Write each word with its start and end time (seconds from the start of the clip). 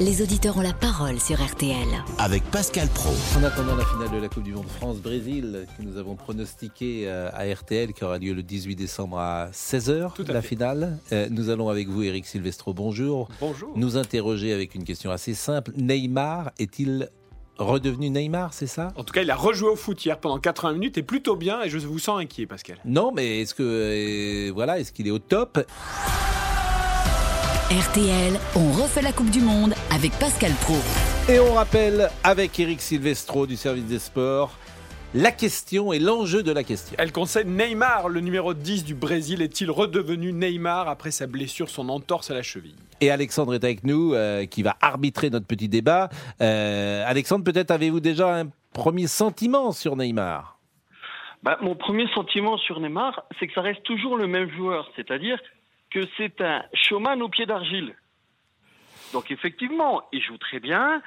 les 0.00 0.22
auditeurs 0.22 0.56
ont 0.56 0.60
la 0.62 0.72
parole 0.72 1.18
sur 1.18 1.42
RTL. 1.44 1.86
avec 2.18 2.44
Pascal 2.44 2.88
Pro. 2.88 3.10
En 3.38 3.42
attendant 3.42 3.74
la 3.74 3.84
finale 3.84 4.10
de 4.10 4.18
la 4.18 4.28
Coupe 4.28 4.44
du 4.44 4.52
Monde 4.54 4.68
France-Brésil, 4.68 5.66
que 5.76 5.82
nous 5.82 5.96
avons 5.96 6.14
pronostiqué 6.14 7.04
euh, 7.06 7.30
à 7.32 7.52
RTL, 7.52 7.92
qui 7.92 8.04
aura 8.04 8.18
lieu 8.18 8.32
le 8.32 8.42
18 8.44 8.76
décembre 8.76 9.18
à 9.18 9.48
16h, 9.52 10.14
Tout 10.14 10.24
à 10.28 10.32
la 10.32 10.40
fait. 10.42 10.48
finale, 10.48 10.98
euh, 11.12 11.26
nous 11.30 11.50
allons 11.50 11.68
avec 11.68 11.88
vous, 11.88 12.02
Eric 12.04 12.26
Silvestro, 12.26 12.72
bonjour, 12.74 13.28
Bonjour. 13.40 13.72
nous 13.76 13.96
interroger 13.96 14.52
avec 14.52 14.74
une 14.76 14.84
question 14.84 15.10
assez 15.10 15.34
simple. 15.34 15.72
Neymar 15.76 16.52
est-il 16.60 17.08
redevenu 17.58 18.08
Neymar, 18.10 18.54
c'est 18.54 18.68
ça? 18.68 18.92
En 18.94 19.02
tout 19.02 19.12
cas, 19.12 19.22
il 19.22 19.30
a 19.32 19.36
rejoué 19.36 19.68
au 19.70 19.76
foot 19.76 20.04
hier 20.04 20.20
pendant 20.20 20.38
80 20.38 20.74
minutes 20.74 20.98
et 20.98 21.02
plutôt 21.02 21.34
bien 21.34 21.60
et 21.62 21.68
je 21.68 21.78
vous 21.78 21.98
sens 21.98 22.20
inquiet, 22.20 22.46
Pascal. 22.46 22.78
Non, 22.84 23.10
mais 23.12 23.40
est-ce 23.40 23.52
que, 23.54 23.62
euh, 24.48 24.52
voilà, 24.54 24.78
est-ce 24.78 24.92
qu'il 24.92 25.08
est 25.08 25.12
au 25.12 25.18
top? 25.18 25.58
RTL, 27.70 28.32
on 28.56 28.72
refait 28.72 29.02
la 29.02 29.12
Coupe 29.12 29.28
du 29.28 29.42
Monde 29.42 29.74
avec 29.94 30.12
Pascal 30.12 30.52
Pro. 30.62 30.76
Et 31.30 31.38
on 31.38 31.52
rappelle 31.52 32.08
avec 32.24 32.58
Eric 32.58 32.80
Silvestro 32.80 33.46
du 33.46 33.56
service 33.56 33.84
des 33.84 33.98
sports 33.98 34.56
la 35.12 35.32
question 35.32 35.92
et 35.92 35.98
l'enjeu 35.98 36.42
de 36.42 36.50
la 36.50 36.64
question. 36.64 36.96
Elle 36.98 37.12
concerne 37.12 37.50
Neymar, 37.50 38.08
le 38.08 38.20
numéro 38.20 38.54
10 38.54 38.86
du 38.86 38.94
Brésil. 38.94 39.42
Est-il 39.42 39.70
redevenu 39.70 40.32
Neymar 40.32 40.88
après 40.88 41.10
sa 41.10 41.26
blessure, 41.26 41.68
son 41.68 41.90
entorse 41.90 42.30
à 42.30 42.34
la 42.34 42.42
cheville? 42.42 42.76
Et 43.02 43.10
Alexandre 43.10 43.52
est 43.52 43.64
avec 43.64 43.84
nous, 43.84 44.14
euh, 44.14 44.46
qui 44.46 44.62
va 44.62 44.76
arbitrer 44.80 45.28
notre 45.28 45.46
petit 45.46 45.68
débat. 45.68 46.08
Euh, 46.40 47.04
Alexandre, 47.06 47.44
peut-être 47.44 47.70
avez-vous 47.70 48.00
déjà 48.00 48.34
un 48.34 48.48
premier 48.72 49.08
sentiment 49.08 49.72
sur 49.72 49.94
Neymar? 49.94 50.58
Bah, 51.42 51.58
mon 51.60 51.74
premier 51.74 52.08
sentiment 52.14 52.56
sur 52.56 52.80
Neymar, 52.80 53.24
c'est 53.38 53.46
que 53.46 53.52
ça 53.52 53.60
reste 53.60 53.82
toujours 53.82 54.16
le 54.16 54.26
même 54.26 54.50
joueur, 54.56 54.90
c'est-à-dire 54.96 55.38
que 55.90 56.00
c'est 56.16 56.40
un 56.40 56.64
showman 56.74 57.22
au 57.22 57.28
pied 57.28 57.46
d'argile. 57.46 57.94
Donc 59.12 59.30
effectivement, 59.30 60.08
il 60.12 60.22
joue 60.22 60.38
très 60.38 60.60
bien, 60.60 61.02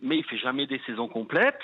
mais 0.00 0.18
il 0.18 0.24
fait 0.24 0.38
jamais 0.38 0.66
des 0.66 0.80
saisons 0.86 1.08
complètes. 1.08 1.60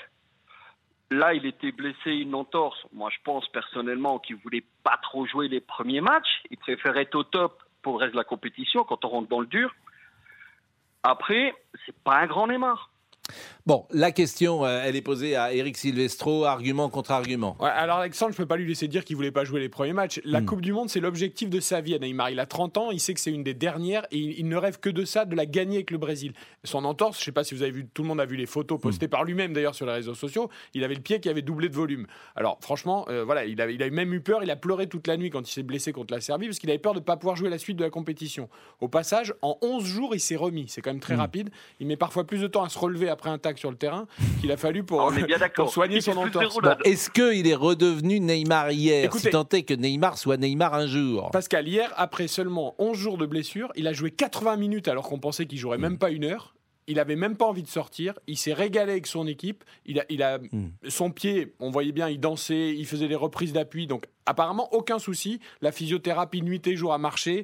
Là, 1.09 1.33
il 1.33 1.45
était 1.45 1.71
blessé, 1.71 2.11
une 2.11 2.35
entorse. 2.35 2.77
Moi, 2.91 3.09
je 3.09 3.17
pense 3.23 3.47
personnellement 3.49 4.19
qu'il 4.19 4.35
voulait 4.37 4.65
pas 4.83 4.97
trop 5.01 5.25
jouer 5.25 5.47
les 5.47 5.61
premiers 5.61 6.01
matchs. 6.01 6.43
Il 6.51 6.57
préférait 6.57 7.03
être 7.03 7.15
au 7.15 7.23
top 7.23 7.63
pour 7.81 7.93
le 7.93 7.99
reste 7.99 8.11
de 8.13 8.17
la 8.17 8.25
compétition 8.25 8.83
quand 8.83 9.05
on 9.05 9.09
rentre 9.09 9.29
dans 9.29 9.39
le 9.39 9.47
dur. 9.47 9.73
Après, 11.03 11.55
c'est 11.85 11.97
pas 12.03 12.17
un 12.17 12.27
grand 12.27 12.47
Neymar. 12.47 12.91
Bon, 13.65 13.85
la 13.91 14.11
question, 14.11 14.65
euh, 14.65 14.81
elle 14.83 14.95
est 14.95 15.01
posée 15.01 15.35
à 15.35 15.53
Eric 15.53 15.75
Silvestro, 15.77 16.45
argument 16.45 16.89
contre 16.89 17.11
argument. 17.11 17.57
Ouais, 17.59 17.69
alors 17.69 17.97
Alexandre, 17.97 18.31
je 18.31 18.37
peux 18.37 18.45
pas 18.45 18.55
lui 18.55 18.67
laisser 18.67 18.87
dire 18.87 19.03
qu'il 19.03 19.15
voulait 19.17 19.31
pas 19.31 19.43
jouer 19.43 19.59
les 19.59 19.67
premiers 19.69 19.91
matchs. 19.93 20.21
La 20.23 20.39
Hmm. 20.41 20.45
Coupe 20.45 20.61
du 20.61 20.71
Monde, 20.71 20.89
c'est 20.89 21.01
l'objectif 21.01 21.49
de 21.49 21.59
sa 21.59 21.81
vie 21.81 21.93
à 21.95 21.99
Neymar. 21.99 22.29
Il 22.29 22.39
a 22.39 22.45
30 22.45 22.77
ans, 22.77 22.91
il 22.91 22.99
sait 23.01 23.13
que 23.13 23.19
c'est 23.19 23.31
une 23.31 23.43
des 23.43 23.53
dernières 23.53 24.05
et 24.11 24.17
il, 24.17 24.39
il 24.39 24.47
ne 24.47 24.55
rêve 24.55 24.79
que 24.79 24.89
de 24.89 25.03
ça, 25.03 25.25
de 25.25 25.35
la 25.35 25.45
gagner 25.45 25.77
avec 25.77 25.91
le 25.91 25.97
Brésil. 25.97 26.31
Son 26.63 26.85
entorse, 26.85 27.19
je 27.19 27.25
sais 27.25 27.31
pas 27.33 27.43
si 27.43 27.53
vous 27.55 27.61
avez 27.63 27.71
vu, 27.71 27.87
tout 27.93 28.03
le 28.03 28.07
monde 28.07 28.21
a 28.21 28.25
vu 28.25 28.37
les 28.37 28.45
photos 28.45 28.79
postées 28.79 29.07
par 29.09 29.25
lui-même 29.25 29.51
d'ailleurs 29.53 29.75
sur 29.75 29.85
les 29.85 29.91
réseaux 29.93 30.13
sociaux. 30.15 30.49
Il 30.73 30.83
avait 30.85 30.95
le 30.95 31.01
pied 31.01 31.19
qui 31.19 31.27
avait 31.27 31.41
doublé 31.41 31.67
de 31.67 31.75
volume. 31.75 32.07
Alors 32.37 32.59
franchement, 32.61 33.05
euh, 33.09 33.25
voilà, 33.25 33.43
il 33.45 33.59
a, 33.61 33.69
il 33.69 33.83
a 33.83 33.89
même 33.89 34.13
eu 34.13 34.21
peur. 34.21 34.43
Il 34.43 34.51
a 34.51 34.55
pleuré 34.55 34.87
toute 34.87 35.07
la 35.07 35.17
nuit 35.17 35.29
quand 35.29 35.45
il 35.47 35.51
s'est 35.51 35.63
blessé 35.63 35.91
contre 35.91 36.13
la 36.13 36.21
Serbie 36.21 36.45
parce 36.47 36.59
qu'il 36.59 36.69
avait 36.69 36.79
peur 36.79 36.93
de 36.93 36.99
pas 37.01 37.17
pouvoir 37.17 37.35
jouer 37.35 37.49
la 37.49 37.57
suite 37.57 37.75
de 37.77 37.83
la 37.83 37.89
compétition. 37.89 38.47
Au 38.79 38.87
passage, 38.87 39.33
en 39.41 39.57
11 39.61 39.83
jours, 39.83 40.15
il 40.15 40.19
s'est 40.21 40.35
remis. 40.37 40.65
C'est 40.69 40.81
quand 40.81 40.91
même 40.91 41.01
très 41.01 41.15
Hmm. 41.15 41.19
rapide. 41.19 41.49
Il 41.81 41.87
met 41.87 41.97
parfois 41.97 42.23
plus 42.25 42.39
de 42.41 42.47
temps 42.47 42.63
à 42.63 42.69
se 42.69 42.79
relever 42.79 43.09
après 43.17 43.31
un 43.31 43.39
tac 43.39 43.57
sur 43.57 43.71
le 43.71 43.77
terrain 43.77 44.05
qu'il 44.41 44.51
a 44.51 44.57
fallu 44.57 44.83
pour, 44.83 45.01
Ah, 45.01 45.49
pour 45.55 45.71
soigner 45.71 45.97
Il 45.97 46.01
son 46.03 46.15
entorse. 46.17 46.59
Est-ce 46.85 47.09
qu'il 47.09 47.47
est 47.47 47.55
redevenu 47.55 48.19
Neymar 48.19 48.71
hier 48.71 49.05
Écoutez- 49.05 49.23
Si 49.23 49.29
tant 49.31 49.47
est 49.49 49.63
que 49.63 49.73
Neymar 49.73 50.19
soit 50.19 50.37
Neymar 50.37 50.75
un 50.75 50.85
jour? 50.85 51.31
Pascal, 51.31 51.67
hier, 51.67 51.91
après 51.97 52.27
seulement 52.27 52.75
11 52.77 52.95
jours 52.95 53.17
de 53.17 53.25
blessure, 53.25 53.71
il 53.75 53.87
a 53.87 53.93
joué 53.93 54.11
80 54.11 54.55
minutes 54.57 54.87
alors 54.87 55.07
qu'on 55.09 55.17
pensait 55.19 55.47
qu'il 55.47 55.57
jouerait 55.57 55.79
même 55.79 55.97
pas 55.97 56.11
une 56.11 56.25
heure. 56.25 56.53
Il 56.89 56.99
avait 56.99 57.17
même 57.17 57.35
pas 57.35 57.45
envie 57.45 57.63
de 57.63 57.67
sortir. 57.67 58.13
Il 58.27 58.37
s'est 58.37 58.53
régalé 58.53 58.93
avec 58.93 59.07
son 59.07 59.27
équipe. 59.27 59.65
Il 59.85 59.99
a, 59.99 60.05
il 60.09 60.23
a 60.23 60.39
son 60.87 61.11
pied. 61.11 61.53
On 61.59 61.69
voyait 61.69 61.91
bien, 61.91 62.07
il 62.07 62.17
dansait, 62.17 62.73
il 62.73 62.85
faisait 62.85 63.09
des 63.09 63.15
reprises 63.15 63.51
d'appui. 63.51 63.87
Donc 63.87 64.05
apparemment 64.25 64.73
aucun 64.73 64.97
souci. 64.97 65.41
La 65.59 65.73
physiothérapie 65.73 66.41
nuit 66.41 66.61
et 66.65 66.77
jour 66.77 66.93
a 66.93 66.97
marché. 66.97 67.43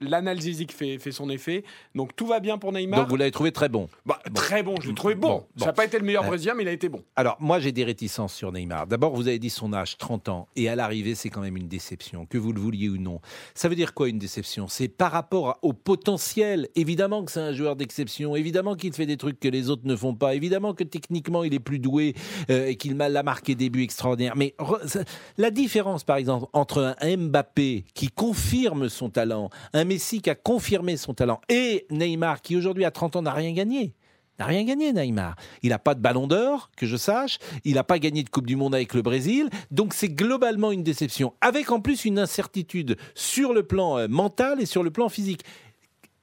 L'analgésique 0.00 0.72
fait, 0.72 0.98
fait 0.98 1.12
son 1.12 1.30
effet. 1.30 1.64
Donc 1.96 2.14
tout 2.14 2.26
va 2.26 2.40
bien 2.40 2.58
pour 2.58 2.72
Neymar. 2.72 3.00
Donc 3.00 3.08
vous 3.08 3.16
l'avez 3.16 3.30
trouvé 3.32 3.50
très 3.50 3.68
bon. 3.68 3.88
Bah, 4.06 4.17
Très 4.34 4.62
bon. 4.62 4.74
Je 4.82 4.88
l'ai 4.88 4.94
trouvé 4.94 5.14
bon. 5.14 5.44
Ça 5.56 5.66
n'a 5.66 5.72
pas 5.72 5.84
été 5.84 5.98
le 5.98 6.04
meilleur 6.04 6.24
Euh, 6.24 6.28
brésilien, 6.28 6.54
mais 6.54 6.62
il 6.64 6.68
a 6.68 6.72
été 6.72 6.88
bon. 6.88 7.02
Alors, 7.16 7.36
moi, 7.40 7.58
j'ai 7.60 7.72
des 7.72 7.84
réticences 7.84 8.34
sur 8.34 8.52
Neymar. 8.52 8.86
D'abord, 8.86 9.14
vous 9.14 9.28
avez 9.28 9.38
dit 9.38 9.50
son 9.50 9.72
âge, 9.72 9.96
30 9.98 10.28
ans, 10.28 10.48
et 10.56 10.68
à 10.68 10.76
l'arrivée, 10.76 11.14
c'est 11.14 11.28
quand 11.30 11.40
même 11.40 11.56
une 11.56 11.68
déception, 11.68 12.26
que 12.26 12.38
vous 12.38 12.52
le 12.52 12.60
vouliez 12.60 12.88
ou 12.88 12.98
non. 12.98 13.20
Ça 13.54 13.68
veut 13.68 13.74
dire 13.76 13.94
quoi 13.94 14.08
une 14.08 14.18
déception? 14.18 14.68
C'est 14.68 14.88
par 14.88 15.12
rapport 15.12 15.58
au 15.62 15.72
potentiel. 15.72 16.68
Évidemment 16.74 17.24
que 17.24 17.32
c'est 17.32 17.40
un 17.40 17.52
joueur 17.52 17.76
d'exception, 17.76 18.34
évidemment 18.36 18.74
qu'il 18.74 18.92
fait 18.92 19.06
des 19.06 19.16
trucs 19.16 19.38
que 19.40 19.48
les 19.48 19.70
autres 19.70 19.82
ne 19.86 19.96
font 19.96 20.14
pas, 20.14 20.34
évidemment 20.34 20.74
que 20.74 20.84
techniquement, 20.84 21.44
il 21.44 21.54
est 21.54 21.58
plus 21.60 21.78
doué 21.78 22.14
euh, 22.50 22.66
et 22.66 22.76
qu'il 22.76 22.94
m'a 22.94 23.08
l'a 23.08 23.22
marqué 23.22 23.54
des 23.54 23.70
buts 23.70 23.82
extraordinaires. 23.82 24.34
Mais 24.36 24.54
re- 24.58 24.86
ça- 24.86 25.04
la 25.36 25.50
différence, 25.50 26.04
par 26.04 26.16
exemple, 26.16 26.46
entre 26.52 26.96
un 27.00 27.16
Mbappé 27.16 27.84
qui 27.94 28.08
confirme 28.08 28.88
son 28.88 29.10
talent, 29.10 29.50
un 29.72 29.84
Messi 29.84 30.20
qui 30.22 30.30
a 30.30 30.34
confirmé 30.34 30.96
son 30.96 31.14
talent, 31.14 31.40
et 31.48 31.86
Neymar 31.90 32.42
qui 32.42 32.56
aujourd'hui 32.56 32.84
à 32.84 32.90
30 32.90 33.16
ans 33.16 33.22
n'a 33.22 33.32
rien 33.32 33.52
gagné 33.52 33.94
n'a 34.38 34.46
rien 34.46 34.64
gagné, 34.64 34.92
Neymar. 34.92 35.36
Il 35.62 35.70
n'a 35.70 35.78
pas 35.78 35.94
de 35.94 36.00
ballon 36.00 36.26
d'or, 36.26 36.70
que 36.76 36.86
je 36.86 36.96
sache. 36.96 37.38
Il 37.64 37.74
n'a 37.74 37.84
pas 37.84 37.98
gagné 37.98 38.22
de 38.22 38.30
Coupe 38.30 38.46
du 38.46 38.56
Monde 38.56 38.74
avec 38.74 38.94
le 38.94 39.02
Brésil. 39.02 39.50
Donc 39.70 39.94
c'est 39.94 40.08
globalement 40.08 40.72
une 40.72 40.82
déception. 40.82 41.34
Avec 41.40 41.70
en 41.70 41.80
plus 41.80 42.04
une 42.04 42.18
incertitude 42.18 42.96
sur 43.14 43.52
le 43.52 43.62
plan 43.62 43.98
euh, 43.98 44.08
mental 44.08 44.60
et 44.60 44.66
sur 44.66 44.82
le 44.82 44.90
plan 44.90 45.08
physique. 45.08 45.42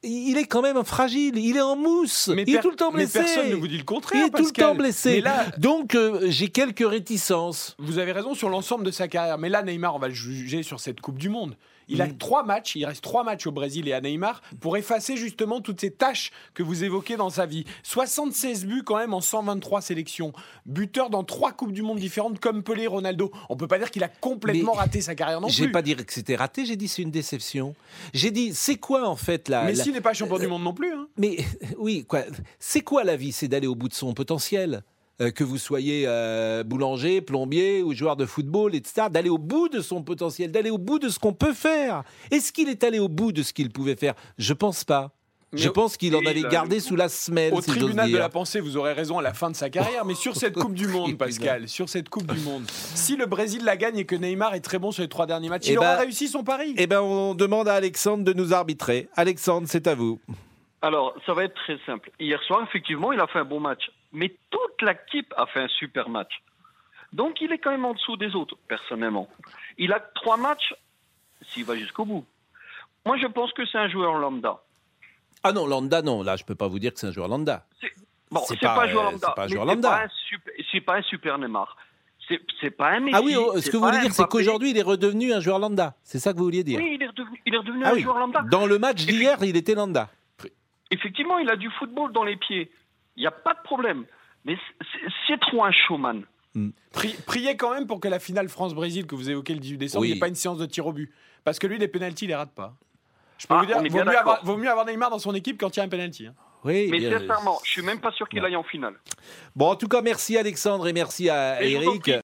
Il 0.04 0.38
est 0.38 0.46
quand 0.46 0.62
même 0.62 0.84
fragile. 0.86 1.38
Il 1.38 1.58
est 1.58 1.62
en 1.62 1.76
mousse. 1.76 2.30
il 2.32 2.56
est 2.56 2.62
tout 2.62 2.70
le 2.70 2.76
temps 2.76 2.92
mais 2.92 3.06
blessé. 3.06 3.20
personne 3.20 3.50
ne 3.50 3.56
vous 3.56 3.68
dit 3.68 3.78
le 3.78 3.84
contraire. 3.84 4.22
il 4.22 4.28
est 4.28 4.38
tout 4.38 4.46
le 4.46 4.52
temps 4.52 4.76
blessé. 4.76 5.16
Mais 5.16 5.22
là, 5.22 5.46
Donc 5.58 5.96
euh, 5.96 6.28
j'ai 6.30 6.50
quelques 6.50 6.88
réticences. 6.88 7.76
Vous 7.80 7.98
avez 7.98 8.12
raison 8.12 8.36
sur 8.36 8.50
l'ensemble 8.50 8.86
de 8.86 8.92
sa 8.92 9.08
carrière. 9.08 9.40
Mais 9.40 9.50
là, 9.50 9.64
Neymar, 9.64 9.96
on 9.96 10.00
va 10.00 10.08
le 10.08 10.14
juger 10.14 10.62
sur 10.62 10.80
cette 10.80 11.02
Coupe 11.02 11.18
du 11.18 11.30
Monde. 11.30 11.56
Il 11.88 11.98
Mm. 12.00 12.02
a 12.02 12.08
trois 12.08 12.44
matchs, 12.44 12.76
il 12.76 12.86
reste 12.86 13.04
trois 13.04 13.24
matchs 13.24 13.46
au 13.48 13.52
Brésil 13.52 13.88
et 13.88 13.94
à 13.94 14.02
Neymar 14.02 14.42
pour 14.60 14.78
effacer 14.78 15.18
justement 15.18 15.62
toutes 15.62 15.82
ces 15.82 15.92
tâches 15.92 16.32
que 16.54 16.64
vous 16.64 16.84
évoquez 16.84 17.16
dans 17.18 17.30
sa 17.30 17.46
vie. 17.46 17.66
76 17.84 18.66
buts 18.66 18.84
quand 18.84 18.98
même 18.98 19.14
en 19.14 19.22
123 19.22 19.82
sélections. 19.82 20.34
Buteur 20.66 21.10
dans 21.10 21.24
trois 21.24 21.52
Coupes 21.52 21.72
du 21.74 21.82
Monde 21.82 22.00
différentes 22.00 22.40
comme 22.40 22.64
Pelé, 22.64 22.88
Ronaldo. 22.88 23.32
On 23.50 23.56
peut 23.58 23.68
pas 23.68 23.78
dire 23.78 23.92
qu'il 23.92 24.04
a 24.04 24.08
complètement 24.08 24.74
Mais 24.74 24.80
raté 24.80 25.02
sa 25.02 25.16
carrière 25.16 25.42
non 25.42 25.48
J'ai 25.48 25.66
plus. 25.66 25.72
pas 25.72 25.82
dit 25.82 25.96
que 25.96 26.14
c'était 26.14 26.36
raté. 26.36 26.66
J'ai 26.66 26.76
dit 26.76 26.88
c'est 26.88 27.02
une 27.02 27.12
déception. 27.12 27.76
J'ai 28.14 28.32
dit 28.32 28.54
c'est 28.54 28.78
quoi 28.78 29.08
en 29.08 29.16
fait 29.16 29.50
la. 29.50 29.64
la- 29.64 29.68
Messi 29.72 29.92
n'est 29.92 30.02
pas 30.02 30.14
champion 30.14 30.38
du 30.38 30.48
monde 30.48 30.64
non 30.64 30.74
plus. 30.74 30.92
hein. 30.94 31.08
Mais 31.18 31.38
oui, 31.78 32.06
quoi. 32.08 32.22
C'est 32.60 32.82
quoi 32.82 33.04
la 33.04 33.16
vie 33.16 33.32
C'est 33.32 33.48
d'aller 33.48 33.68
au 33.68 33.76
bout 33.76 33.90
de 33.90 33.94
son 33.94 34.14
potentiel? 34.14 34.84
Euh, 35.22 35.32
que 35.32 35.46
vous 35.46 35.58
soyez 35.58 36.04
euh, 36.08 36.64
boulanger, 36.66 37.22
plombier 37.22 37.82
ou 37.84 37.94
joueur 37.94 38.18
de 38.18 38.26
football, 38.26 38.76
etc., 38.76 39.08
d'aller 39.10 39.30
au 39.30 39.38
bout 39.38 39.70
de 39.70 39.80
son 39.80 40.04
potentiel, 40.04 40.52
d'aller 40.52 40.72
au 40.72 40.78
bout 40.78 41.00
de 41.00 41.08
ce 41.08 41.20
qu'on 41.20 41.32
peut 41.32 41.54
faire. 41.54 42.04
Est-ce 42.32 42.52
qu'il 42.52 42.68
est 42.68 42.84
allé 42.84 43.00
au 43.00 43.08
bout 43.08 43.32
de 43.32 43.42
ce 43.42 43.54
qu'il 43.54 43.70
pouvait 43.70 43.96
faire? 43.96 44.14
Je 44.38 44.52
pense 44.52 44.84
pas. 44.84 45.12
Mais 45.54 45.62
Je 45.62 45.70
pense 45.70 45.96
qu'il 45.96 46.14
en 46.18 46.26
avait 46.26 46.42
gardé 46.42 46.82
sous 46.82 46.98
la 46.98 47.08
semelle, 47.08 47.54
Au 47.54 47.62
si 47.62 47.70
tribunal 47.70 48.12
de 48.12 48.18
la 48.18 48.28
pensée, 48.28 48.60
vous 48.60 48.76
aurez 48.76 48.92
raison 48.92 49.18
à 49.18 49.22
la 49.22 49.34
fin 49.34 49.50
de 49.50 49.56
sa 49.56 49.70
carrière, 49.70 50.04
mais 50.04 50.16
sur 50.16 50.36
cette 50.36 50.56
Coupe 50.56 50.74
du 50.74 50.88
Monde. 50.90 51.18
Pascal, 51.18 51.70
sur 51.70 51.88
cette 51.88 52.10
Coupe 52.10 52.30
du 52.30 52.40
Monde, 52.42 52.64
si 52.70 53.16
le 53.16 53.26
Brésil 53.26 53.64
la 53.64 53.78
gagne 53.78 53.98
et 54.00 54.06
que 54.06 54.18
Neymar 54.18 54.54
est 54.56 54.60
très 54.60 54.80
bon 54.80 54.92
sur 54.92 55.02
les 55.02 55.08
trois 55.08 55.28
derniers 55.28 55.48
matchs, 55.48 55.68
Eh 55.68 55.72
il 55.74 55.78
aura 55.78 55.96
ben- 55.96 56.02
réussi 56.02 56.28
son 56.28 56.44
pari. 56.44 56.76
Eh 56.78 56.88
ben, 56.88 57.00
on 57.00 57.36
demande 57.36 57.70
à 57.70 57.76
Alexandre 57.76 58.26
de 58.26 58.34
nous 58.34 58.54
arbitrer. 58.54 59.08
Alexandre, 59.16 59.66
c'est 59.70 59.88
à 59.88 59.96
vous. 59.96 60.20
Alors, 60.82 61.16
ça 61.26 61.34
va 61.34 61.46
être 61.46 61.56
très 61.56 61.78
simple. 61.86 62.12
Hier 62.20 62.40
soir, 62.44 62.62
effectivement, 62.68 63.14
il 63.14 63.20
a 63.22 63.28
fait 63.28 63.40
un 63.40 63.46
bon 63.46 63.62
match. 63.62 63.90
Mais 64.16 64.34
toute 64.50 64.82
l'équipe 64.82 65.34
a 65.38 65.46
fait 65.46 65.60
un 65.62 65.68
super 65.68 66.10
match. 66.10 66.32
Donc, 67.14 67.40
il 67.42 67.52
est 67.52 67.58
quand 67.60 67.72
même 67.72 67.86
en 67.86 67.94
dessous 67.94 68.18
des 68.18 68.34
autres, 68.36 68.56
personnellement. 68.68 69.28
Il 69.78 69.94
a 69.94 70.00
trois 70.00 70.38
matchs 70.38 70.74
s'il 71.42 71.66
va 71.66 71.76
jusqu'au 71.76 72.06
bout. 72.06 72.26
Moi, 73.06 73.18
je 73.18 73.28
pense 73.28 73.52
que 73.54 73.66
c'est 73.66 73.78
un 73.78 73.90
joueur 73.90 74.16
lambda. 74.18 74.62
Ah 75.44 75.52
non, 75.52 75.68
Landa, 75.68 76.02
non. 76.02 76.24
Là, 76.24 76.38
je 76.38 76.44
peux 76.44 76.56
pas 76.56 76.68
vous 76.68 76.80
dire 76.80 76.94
que 76.94 77.00
c'est 77.00 77.08
un 77.08 77.12
joueur. 77.12 77.30
Bon, 77.30 78.42
C'est 78.48 78.56
c'est 78.56 78.60
pas, 78.62 78.76
pas, 78.76 78.84
un 78.84 78.88
euh, 78.88 78.92
joueur 78.92 79.04
lambda. 79.12 79.28
c'est 79.28 79.36
pas 79.36 79.66
lambda. 79.66 79.90
pas 80.86 80.96
un 80.98 81.02
super- 81.04 81.38
Neymar. 81.38 81.78
C'est 82.60 82.72
pas 82.72 82.90
un 82.90 83.00
Messi. 83.02 83.16
ah 83.16 83.22
oui, 83.22 83.36
oh, 83.38 83.60
ce 83.62 83.70
que 83.70 83.78
vous 83.78 83.86
voulez 83.86 84.00
dire, 84.00 84.12
c'est 84.12 84.26
qu'aujourd'hui, 84.28 84.72
il 84.72 84.78
est 84.78 84.82
redevenu 84.82 85.32
un 85.32 85.40
joueur 85.42 85.60
Landa. 85.60 85.94
C'est 86.04 86.18
ça 86.18 86.34
que 86.34 86.40
vous 86.40 86.46
vouliez 86.46 86.64
dire 86.64 86.80
Oui, 86.80 86.94
il 86.96 87.04
est 87.04 87.08
redevenu, 87.08 87.40
il 87.46 87.54
est 87.54 87.58
redevenu 87.58 87.84
Ah 87.86 87.90
un 87.90 87.94
oui. 87.94 88.02
joueur 88.02 88.18
lambda. 88.18 88.42
Dans 88.50 88.66
le 88.66 88.80
match 88.80 89.06
d'hier, 89.06 89.38
il 89.44 89.56
était 89.56 89.76
Landa. 89.76 90.10
Effectivement, 90.90 91.38
il 91.38 91.50
a 91.52 91.56
du 91.56 91.70
football 91.72 92.12
dans 92.14 92.24
les 92.24 92.36
pieds. 92.38 92.72
Il 93.18 93.22
n'y 93.22 93.28
a 93.28 93.32
pas 93.32 93.54
de 93.54 93.60
problème. 93.64 94.06
Mais 94.46 94.58
c'est- 95.28 95.40
trop 95.40 95.64
un 95.66 95.72
showman. 95.72 96.24
Pri- 96.94 97.16
priez 97.26 97.58
quand 97.58 97.74
même 97.74 97.86
pour 97.88 98.00
que 98.00 98.08
la 98.08 98.20
finale 98.20 98.48
France-Brésil 98.48 99.06
que 99.08 99.16
vous 99.16 99.30
évoquez 99.30 99.54
le 99.54 99.60
18 99.60 99.78
décembre, 99.78 100.02
Oui. 100.04 100.10
il 100.10 100.12
n'y 100.14 100.18
ait 100.18 100.20
pas 100.20 100.28
une 100.30 100.36
séance 100.36 100.58
de 100.58 100.66
tir 100.66 100.86
au 100.88 100.94
but. 100.94 101.12
Parce 101.44 101.60
que 101.60 101.68
lui, 101.68 101.78
les 101.78 101.88
pénalties, 101.90 102.26
il 102.26 102.28
les 102.30 102.36
rate 102.36 102.54
pas. 102.54 102.74
Je 103.38 103.48
peux 103.48 103.54
Ah, 103.56 103.60
vous 103.60 103.66
dire, 103.66 103.76
vaut 103.78 103.84
bien 103.84 104.06
mieux, 104.06 104.18
avoir, 104.18 104.46
vaut 104.46 104.56
mieux 104.56 104.70
avoir 104.70 104.86
Neymar 104.86 105.10
dans 105.10 105.20
son 105.20 105.36
équipe 105.36 105.60
quand 105.60 105.76
il 105.76 105.80
y 105.80 105.82
a 105.82 105.86
un 105.86 105.90
penalty. 105.90 106.28
hein. 106.28 106.34
Oui, 106.64 106.88
Mais 106.90 106.98
bien- 107.00 107.20
sincèrement, 107.20 107.60
je 107.64 107.70
suis 107.72 107.82
même 107.84 108.00
pas 108.00 108.12
sûr 108.14 108.28
qu'il 108.30 108.44
aille 108.44 108.56
en 108.56 108.64
finale. 108.64 108.96
Bon, 109.56 109.68
en 109.70 109.76
tout 109.76 109.88
cas, 109.88 110.02
merci 110.02 110.36
Alexandre 110.38 110.88
et 110.88 110.94
merci 110.94 111.30
à 111.30 111.58
Mais 111.60 111.72
Eric. 111.74 112.10